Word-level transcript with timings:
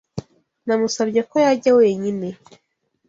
Namusabye 0.65 1.21
ko 1.29 1.35
yajya 1.45 1.71
wenyine. 1.79 2.27